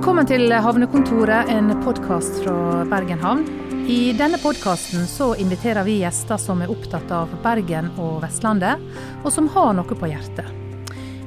[0.00, 2.52] Velkommen til Havnekontoret, en podkast fra
[2.88, 3.42] Bergen havn.
[3.84, 8.80] I denne podkasten så inviterer vi gjester som er opptatt av Bergen og Vestlandet,
[9.20, 10.48] og som har noe på hjertet.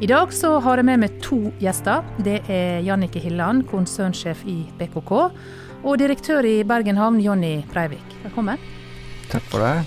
[0.02, 2.02] I dag så har jeg med meg to gjester.
[2.25, 5.12] Det er Jannike Hilland, konsernsjef i BKK,
[5.84, 8.16] og direktør i Bergen havn, Jonny Breivik.
[8.23, 8.58] Velkommen.
[9.30, 9.85] Takk for det.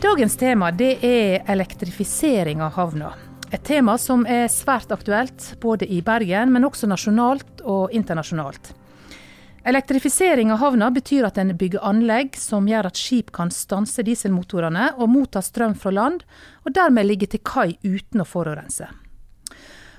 [0.00, 3.12] Dagens tema det er elektrifisering av havna.
[3.52, 8.70] Et tema som er svært aktuelt både i Bergen, men også nasjonalt og internasjonalt.
[9.68, 14.88] Elektrifisering av havna betyr at en bygger anlegg som gjør at skip kan stanse dieselmotorene
[14.96, 16.24] og motta strøm fra land,
[16.64, 18.88] og dermed ligge til kai uten å forurense.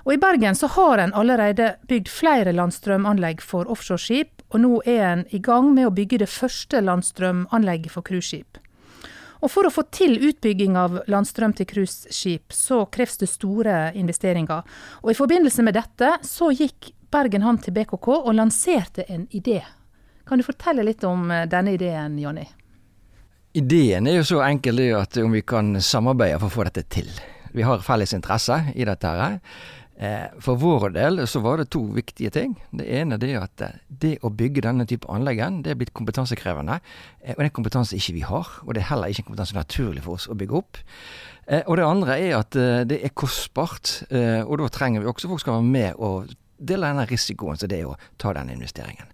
[0.03, 5.05] Og I Bergen så har en allerede bygd flere landstrømanlegg for offshoreskip, og nå er
[5.11, 8.62] en i gang med å bygge det første landstrømanlegget for cruiseskip.
[9.43, 14.63] Og For å få til utbygging av landstrøm til cruiseskip, så kreves det store investeringer.
[15.03, 19.59] Og I forbindelse med dette så gikk Bergen Havn til BKK og lanserte en idé.
[20.23, 22.45] Kan du fortelle litt om eh, denne ideen, Jonny?
[23.53, 27.11] Ideen er jo så enkel at om vi kan samarbeide for å få dette til.
[27.53, 29.07] Vi har felles interesse i dette.
[29.07, 29.37] her.
[30.03, 32.57] Eh, for vår del så var det to viktige ting.
[32.75, 36.79] Det ene er at eh, det å bygge denne type anleggen, det er blitt kompetansekrevende.
[37.33, 40.03] Og det er kompetanse ikke vi har, og det er heller ikke en kompetanse naturlig
[40.03, 40.81] for oss å bygge opp.
[41.67, 42.55] Og det andre er at
[42.87, 47.07] det er kostbart, og da trenger vi også folk skal være med og dele denne
[47.09, 49.09] risikoen som det er å ta den investeringen.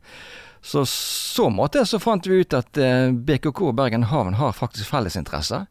[0.62, 4.92] Så så måte så fant vi ut at eh, BKK og Bergen havn har faktisk
[4.92, 5.68] fellesinteresser.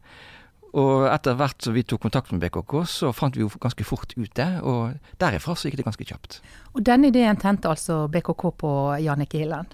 [0.77, 4.13] Og etter hvert som vi tok kontakt med BKK, så fant vi jo ganske fort
[4.17, 4.49] ut det.
[4.61, 6.39] Og derifra så gikk det ganske kjapt.
[6.75, 9.73] Og denne ideen tente altså BKK på Jannicke Hilland?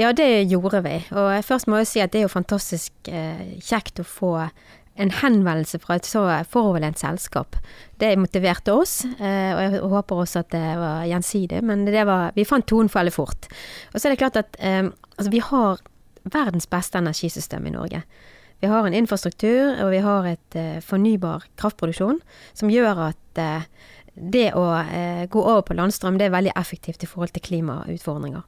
[0.00, 0.98] Ja, det gjorde vi.
[1.12, 4.36] Og først må jeg si at det er jo fantastisk eh, kjekt å få
[5.00, 7.56] en henvendelse fra et så foroverlent selskap.
[8.00, 12.32] Det motiverte oss, eh, og jeg håper også at det var gjensidig, men det var,
[12.36, 13.48] vi fant tonen for veldig fort.
[13.92, 14.84] Og så er det klart at eh,
[15.16, 15.80] altså vi har
[16.32, 18.02] verdens beste energisystem i Norge.
[18.62, 22.20] Vi har en infrastruktur, og vi har et eh, fornybar kraftproduksjon
[22.54, 23.64] som gjør at eh,
[24.14, 28.44] det å eh, gå over på landstrøm det er veldig effektivt i forhold til klimautfordringer.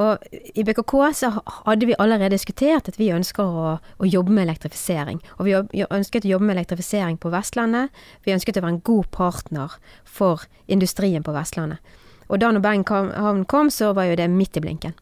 [0.00, 1.30] Og I BKK så
[1.66, 5.20] hadde vi allerede diskutert at vi ønsker å, å jobbe med elektrifisering.
[5.36, 7.92] Og vi ønsket å jobbe med elektrifisering på Vestlandet.
[8.24, 9.74] Vi ønsket å være en god partner
[10.08, 11.84] for industrien på Vestlandet.
[12.32, 14.96] Og da når Bergen kom, så var jo det midt i blinken.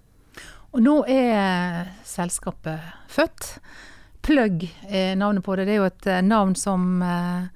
[0.74, 2.82] Og nå er selskapet
[3.12, 3.52] født.
[4.28, 5.64] Plugg er navnet på det.
[5.64, 7.46] Det er jo et eh, navn som eh,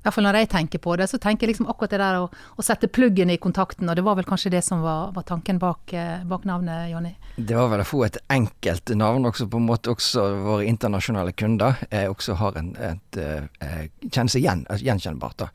[0.00, 2.18] i hvert fall når jeg tenker på det, så tenker jeg liksom akkurat det der
[2.22, 5.26] å, å sette pluggen i kontakten, og det var vel kanskje det som var, var
[5.28, 7.10] tanken bak, eh, bak, navnet, Jonny?
[7.36, 11.34] Det var vel å få et enkelt navn, også på en måte også våre internasjonale
[11.36, 15.36] kunder eh, også har en, et, eh, kjenner igjen, altså gjenkjennbart.
[15.44, 15.50] da.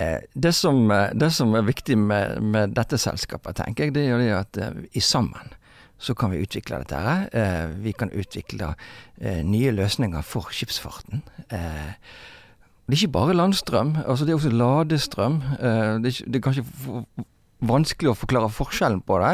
[0.00, 4.06] Eh, det, som, eh, det, som, er viktig med, med, dette selskapet, tenker jeg, det
[4.06, 5.52] er jo det at eh, i sammen
[5.98, 7.70] så kan vi utvikle dette her.
[7.80, 8.74] vi kan utvikle
[9.44, 11.22] nye løsninger for skipsfarten.
[11.48, 11.94] Eh,
[12.86, 15.40] det er ikke bare landstrøm, altså det er også ladestrøm.
[15.58, 16.62] Eh, det er, det er kanskje
[17.66, 19.32] vanskelig å forklare forskjellen på det,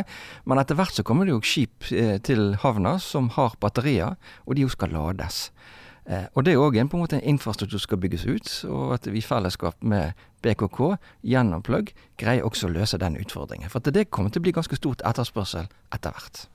[0.48, 4.56] men etter hvert så kommer det jo skip eh, til havna som har batterier, og
[4.56, 5.50] de jo skal lades.
[6.08, 9.20] Eh, og det er òg en, en infrastruktur som skal bygges ut, og at vi
[9.20, 10.80] i fellesskap med BKK
[11.20, 13.68] gjennom Plugg greier også å løse den utfordringen.
[13.68, 16.46] For det kommer til å bli ganske stort etterspørsel etter hvert.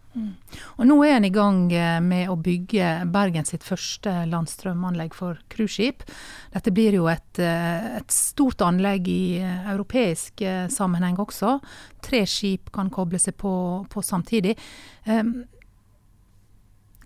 [0.78, 5.39] Og nå er en i gang eh, med å bygge Bergen sitt første landstrømanlegg for
[5.51, 6.05] cruiseskip.
[6.53, 11.57] Dette blir jo et, eh, et, stort anlegg i eh, europeisk sammenheng også.
[12.03, 13.53] Tre skip kan koble seg på,
[13.89, 14.55] på samtidig.
[15.09, 15.35] Ehm,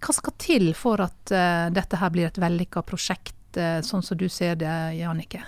[0.01, 1.31] hva skal til for at
[1.75, 3.37] dette her blir et vellykka prosjekt,
[3.85, 5.43] sånn som du ser det, Jannicke?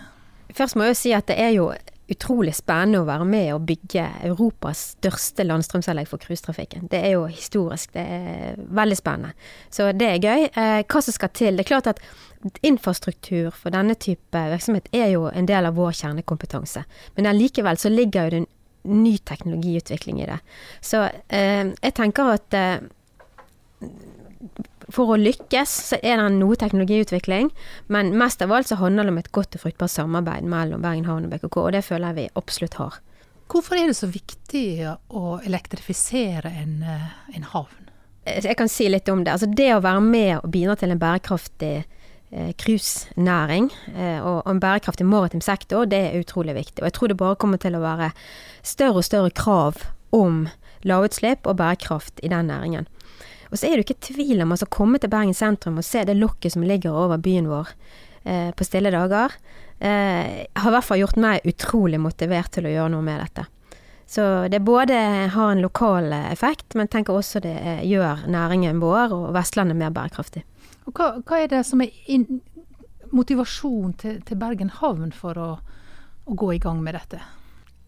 [0.53, 1.71] Først må jeg jo si at det er jo
[2.13, 6.87] utrolig spennende å være med og bygge Europas største landstrømsanlegg for cruisetrafikken.
[6.91, 7.93] Det er jo historisk.
[7.95, 9.33] Det er veldig spennende.
[9.73, 10.47] Så det er gøy.
[10.49, 11.57] Eh, hva som skal til?
[11.57, 12.03] Det er klart at
[12.65, 16.83] infrastruktur for denne type virksomhet er jo en del av vår kjernekompetanse.
[17.15, 18.49] Men allikevel så ligger jo det en
[19.03, 20.39] ny teknologiutvikling i det.
[20.83, 22.83] Så eh, jeg tenker at eh,
[24.93, 27.49] for å lykkes så er det noe teknologiutvikling,
[27.93, 31.09] men mest av alt så handler det om et godt og fruktbart samarbeid mellom Bergen
[31.09, 32.99] havn og BKK, og det føler jeg vi absolutt har.
[33.49, 34.67] Hvorfor er det så viktig
[35.13, 37.89] å elektrifisere en, eh, en havn?
[38.25, 39.33] Eh, jeg kan si litt om det.
[39.33, 41.73] Altså det å være med og bidra til en bærekraftig
[42.31, 46.81] eh, cruisenæring eh, og en bærekraftig maritim sektor, det er utrolig viktig.
[46.81, 48.11] Og jeg tror det bare kommer til å være
[48.63, 49.83] større og større krav
[50.15, 50.47] om
[50.83, 52.87] lavutslipp og bærekraft i den næringen.
[53.53, 56.17] Og så er det ikke tvil om å komme til Bergen sentrum og se det
[56.17, 57.69] lokket som ligger over byen vår
[58.25, 59.35] eh, på stille dager,
[59.77, 63.45] eh, har i hvert fall gjort meg utrolig motivert til å gjøre noe med dette.
[64.09, 64.97] Så det både
[65.35, 67.55] har en lokal effekt, men tenker også det
[67.87, 70.43] gjør næringen vår og Vestlandet mer bærekraftig.
[70.89, 72.41] Og hva, hva er det som er in
[73.13, 75.49] motivasjon til, til, Bergen havn for å,
[76.25, 77.21] å gå i gang med dette?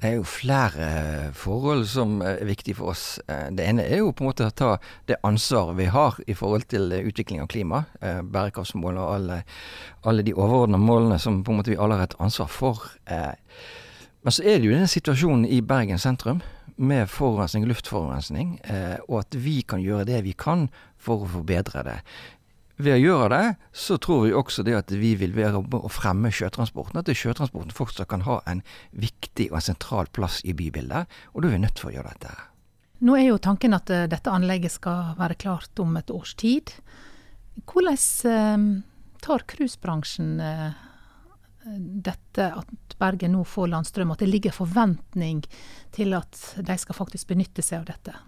[0.05, 0.87] Det er jo flere
[1.33, 3.17] forhold som er viktige for oss.
[3.25, 4.75] Eh, det ene er jo på en måte å ta
[5.09, 7.79] det ansvaret vi har i forhold til utvikling av klima.
[7.97, 9.39] bærekraftsmålene bærekraftsmål og alle,
[10.05, 12.85] alle de overordna målene som på en måte vi alle har et ansvar for.
[13.09, 13.33] Eh,
[14.21, 16.43] men så er det jo den situasjonen i Bergen sentrum
[16.77, 18.59] med forurensning, luftforurensning,
[19.07, 20.67] og at vi kan gjøre det vi kan
[20.97, 21.99] for å forbedre det.
[22.75, 26.31] Ved å gjøre det, så tror vi også det at vi vil være å fremme
[26.33, 26.99] sjøtransporten.
[26.99, 31.07] At sjøtransporten fortsatt kan ha en viktig og en sentral plass i bybildet.
[31.33, 32.35] Og da er vi nødt til å gjøre dette.
[33.05, 36.73] Nå er jo tanken at uh, dette anlegget skal være klart om et års tid.
[37.63, 38.67] Hvordan uh,
[39.23, 40.75] tar cruisebransjen uh,
[41.65, 45.41] dette at Bergen nå får landstrøm, at det ligger forventning
[45.95, 48.19] til at de skal faktisk benytte seg av dette?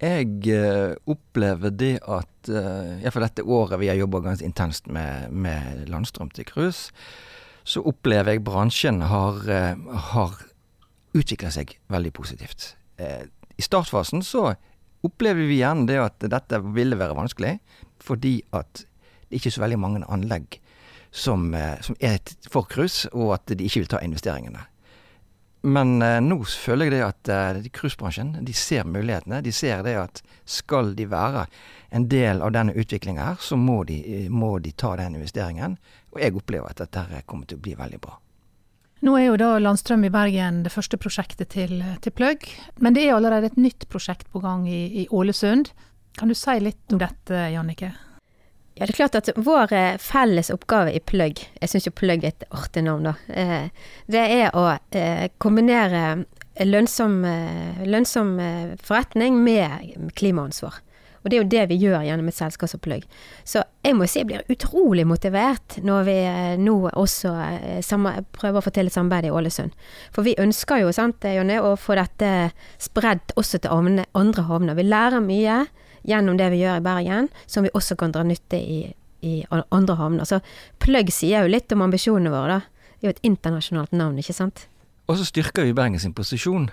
[0.00, 5.28] Jeg uh, opplever det at uh, Iallfall dette året vi har jobba ganske intenst med,
[5.28, 6.88] med landstrøm til cruise,
[7.68, 10.38] så opplever jeg bransjen har, uh, har
[11.12, 12.74] utvikla seg veldig positivt.
[13.00, 14.50] I startfasen så
[15.04, 17.54] opplever vi gjerne det at dette ville være vanskelig,
[18.00, 18.84] fordi at
[19.28, 20.58] det ikke er så veldig mange anlegg
[21.10, 21.48] som,
[21.82, 22.20] som er
[22.52, 24.62] for cruise, og at de ikke vil ta investeringene.
[25.62, 29.42] Men eh, nå føler jeg det at eh, cruisebransjen de ser mulighetene.
[29.44, 31.44] De ser det at skal de være
[31.90, 35.76] en del av denne utviklinga her, så må de, eh, må de, ta den investeringen.
[36.14, 38.16] Og jeg opplever at dette kommer til å bli veldig bra.
[39.04, 42.44] Nå er jo da Landstrøm i Bergen det første prosjektet til, til Plugg.
[42.84, 45.72] Men det er allerede et nytt prosjekt på gang i, i Ålesund.
[46.20, 47.94] Kan du si litt om dette, Jannike?
[48.80, 52.22] Ja, det er klart at vår eh, felles oppgave i Plugg, jeg syns jo Plugg
[52.24, 53.66] er et artig navn, da, eh,
[54.08, 54.62] det er å
[54.96, 56.22] eh, kombinere
[56.64, 57.18] lønnsom,
[57.84, 58.30] lønnsom
[58.84, 60.80] forretning med klimaansvar.
[61.20, 62.72] Og det er jo det vi gjør gjennom et selskap.
[63.44, 66.16] Så jeg må si jeg blir utrolig motivert når vi
[66.60, 67.32] nå også
[68.36, 69.72] prøver å få til et samarbeid i Ålesund.
[70.12, 72.50] For vi ønsker jo, sant, Jonny, å få dette
[72.80, 74.76] spredd også til andre havner.
[74.76, 75.62] Vi lærer mye
[76.06, 78.82] gjennom det vi gjør i Bergen, som vi også kan dra nytte i,
[79.26, 80.28] i andre havner.
[80.28, 80.40] Så
[80.82, 82.86] Plugg sier jo litt om ambisjonene våre, da.
[83.00, 84.66] Det er jo et internasjonalt navn, ikke sant?
[85.08, 86.68] Og så styrker vi Bergen sin posisjon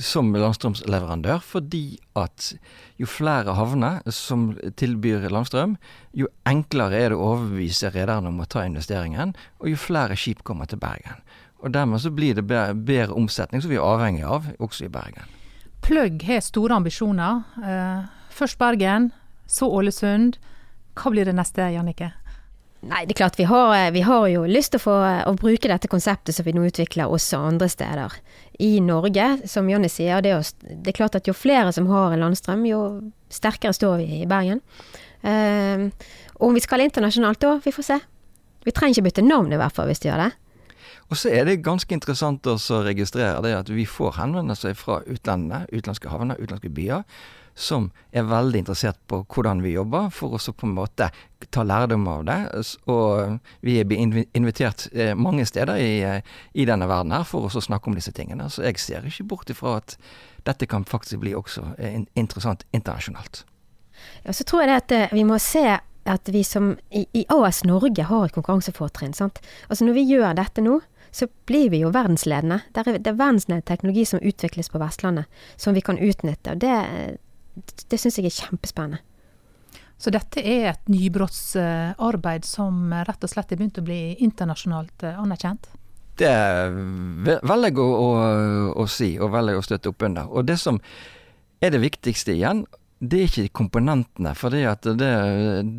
[0.00, 2.52] som landstrømsleverandør, fordi at
[3.00, 5.74] jo flere havner som tilbyr landstrøm,
[6.16, 10.44] jo enklere er det å overbevise rederne om å ta investeringen, og jo flere skip
[10.46, 11.20] kommer til Bergen.
[11.60, 14.92] Og dermed så blir det bedre, bedre omsetning, som vi er avhengig av, også i
[14.92, 15.28] Bergen.
[15.84, 17.42] Plugg har store ambisjoner.
[17.60, 19.10] Eh, Først Bergen,
[19.50, 20.38] så Ålesund.
[20.98, 22.12] Hva blir det neste, Jannike?
[22.80, 24.94] Nei, det er klart vi har, eh, vi har jo lyst til å, få,
[25.28, 28.14] å bruke dette konseptet som vi nå utvikler også andre steder.
[28.64, 32.14] I Norge, som Jonny sier, det er, det er, klart at jo flere som har
[32.14, 32.80] en landstrøm, jo
[33.28, 34.62] sterkere står vi i Bergen.
[35.20, 35.92] Uh,
[36.40, 37.98] om vi skal internasjonalt da, vi får se.
[38.64, 40.30] Vi trenger ikke bytte navn i hvert fall hvis de gjør det.
[41.10, 42.56] Og så er det ganske interessant å
[42.86, 47.04] registrere det at vi får henvendelser fra utlandet, utenlandske havner, utenlandske byer,
[47.60, 51.10] som er veldig interessert på hvordan vi jobber, for å på en måte
[51.52, 52.38] ta lærdom av det.
[52.90, 53.94] Og vi er
[54.38, 58.14] invitert eh, mange steder i, eh, i denne verden her for å snakke om disse
[58.16, 58.48] tingene.
[58.50, 59.96] Så jeg ser ikke bort ifra at
[60.48, 63.44] dette kan faktisk bli også eh, interessant internasjonalt.
[64.24, 65.66] Ja, så tror jeg det at vi må se
[66.10, 69.12] at vi som i, AS Norge har et konkurransefortrinn.
[69.20, 70.80] Altså Når vi gjør dette nå,
[71.12, 72.60] så blir vi jo verdensledende.
[72.72, 75.26] Det er, det er verdensledende teknologi som utvikles på Vestlandet,
[75.56, 76.54] som vi kan utnytte.
[76.54, 77.18] og det
[77.54, 79.02] det syns jeg er kjempespennende.
[80.00, 85.18] Så dette er et nybrottsarbeid som rett og slett er begynt å bli internasjonalt eh,
[85.20, 85.68] anerkjent?
[86.20, 86.32] Det
[87.48, 88.10] velger jeg å, å,
[88.80, 90.28] å, si, og velger å støtte opp under.
[90.32, 90.80] Og det som
[91.60, 92.64] er det viktigste igjen,
[93.00, 94.64] det er ikke komponentene, for det,
[95.00, 95.12] det,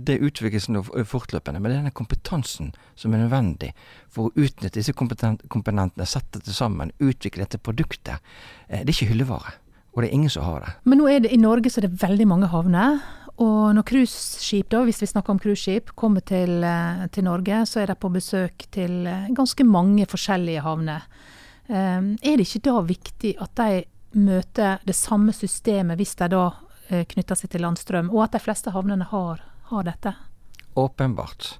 [0.06, 1.62] det utvikles nå fortløpende.
[1.62, 3.70] Men det er denne kompetansen som er nødvendig
[4.10, 8.22] for å utnytte disse komponentene, sette det sammen, utvikle dette produktet.
[8.68, 9.58] Eh, det er ikke hyllevare.
[9.92, 10.76] Og det er ingen som har det.
[10.88, 13.02] Men nå er det i Norge så er det veldig mange havner.
[13.42, 17.82] Og når cruiseskip, da, hvis vi snakker om cruiseskip, kommer til, eh, til, Norge, så
[17.82, 21.08] er de på besøk til eh, ganske mange forskjellige havner.
[21.72, 23.84] Um, er det ikke da viktig at de
[24.20, 28.42] møter det samme systemet hvis de da uh, knytter seg til landstrøm, og at de
[28.44, 30.12] fleste havnene har, har dette?
[30.76, 31.54] Åpenbart.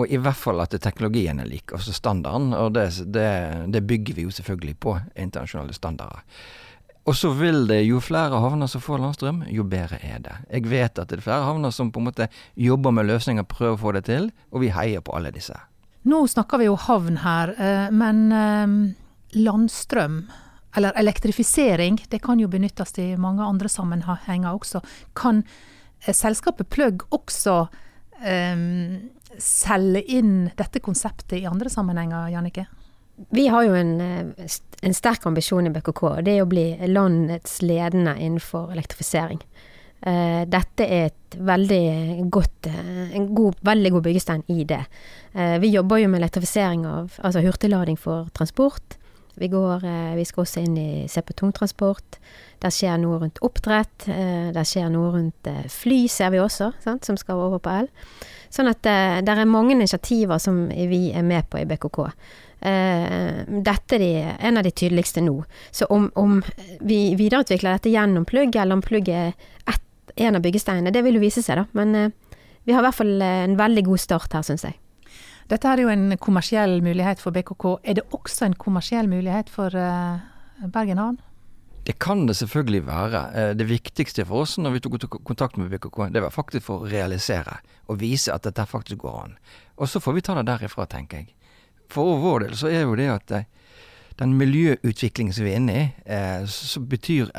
[0.00, 2.54] Og i hvert fall at teknologien er lik, altså standarden.
[2.56, 3.28] Og det, det,
[3.74, 6.24] det bygger vi jo selvfølgelig på internasjonale standarder.
[7.02, 10.36] Og så vil det, jo flere havner som får landstrøm, jo bedre er det.
[10.52, 13.74] Jeg vet at det er flere havner som på en måte jobber med løsninger, prøver
[13.74, 15.56] å få det til, og vi heier på alle disse.
[16.06, 18.76] Nå snakker vi jo havn her, eh, men eh,
[19.34, 20.22] landstrøm,
[20.78, 24.82] eller elektrifisering, det kan jo benyttes i mange andre sammenhenger også.
[25.18, 25.42] Kan
[26.06, 27.64] eh, selskapet Plugg også
[28.22, 29.10] um,
[29.42, 32.66] selge inn dette konseptet i andre sammenhenger, Jannike?
[33.30, 33.92] Vi har jo en,
[34.82, 39.42] en sterk ambisjon i BKK, og det er å bli landets ledende innenfor elektrifisering.
[40.02, 44.82] Uh, dette er et veldig godt, uh, en god, veldig god byggestein i det.
[45.62, 48.98] Vi jobber jo med elektrifisering av altså hurtiglading for transport.
[49.40, 49.84] Vi, går,
[50.16, 52.18] vi skal også inn i se på tungtransport.
[52.62, 54.06] Det skjer noe rundt oppdrett.
[54.54, 57.88] det skjer noe rundt fly, ser vi også, sant, som skal over på el.
[58.52, 61.98] Sånn at det er mange initiativer som vi er med på i BKK.
[63.66, 65.38] dette er en av de tydeligste nå.
[65.72, 66.42] Så om, om
[66.80, 69.32] vi videreutvikler dette gjennom plugg, eller om plugg er
[69.64, 69.80] ett
[70.16, 70.92] en av byggesteinene.
[70.92, 71.66] Det vil jo vise seg, da.
[71.72, 72.12] Men
[72.64, 74.78] vi har i hvert fall eh, en veldig god start her, syns jeg.
[75.52, 77.66] Dette er jo en kommersiell mulighet for BKK.
[77.84, 80.22] Er det også en kommersiell mulighet for uh,
[80.72, 81.18] Bergen havn?
[81.84, 83.20] Det kan det selvfølgelig være.
[83.58, 86.88] Det viktigste for oss når vi tok kontakt med BKK, det var faktisk for å
[86.88, 87.58] realisere
[87.90, 89.34] og vise at dette faktisk går an.
[89.76, 91.34] Og så får vi ta det derifra, tenker jeg.
[91.92, 93.34] For vår del så er jo det at
[94.22, 97.30] den miljøutviklingen som vi er inne i, eh, så betyr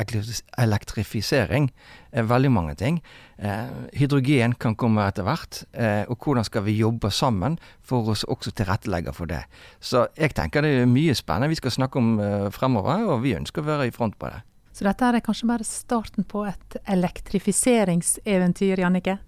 [0.60, 1.70] elektrifisering
[2.12, 3.00] eh, veldig mange ting.
[3.40, 8.18] Eh, hydrogen kan komme etter hvert, eh, og hvordan skal vi jobbe sammen for å
[8.36, 9.44] også tilrettelegge for det.
[9.80, 13.38] Så jeg tenker det er mye spennende vi skal snakke om eh, fremover, og vi
[13.38, 14.44] ønsker å være i front på det.
[14.74, 19.20] Så dette er kanskje bare starten på et elektrifiseringseventyr, Jannike?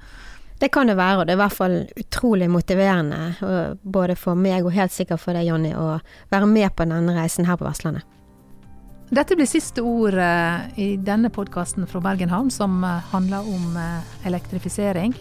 [0.59, 4.63] Det kan det være, og det er i hvert fall utrolig motiverende, både for meg
[4.63, 5.97] og helt sikkert for deg, Jonny, å
[6.31, 8.07] være med på denne reisen her på Vestlandet.
[9.13, 13.75] Dette blir siste ord eh, i denne podkasten fra Bergen havn, som eh, handler om
[13.77, 15.13] eh, elektrifisering.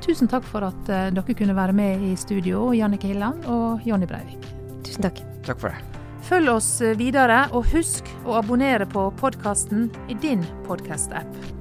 [0.00, 4.44] Tusen takk for at dere kunne være med i studio, Jannike Hilland og Jonny Breivik.
[4.86, 5.20] Tusen takk.
[5.48, 6.00] Takk for det.
[6.26, 11.55] Følg oss videre, og husk å abonnere på podkasten i din podkast-app.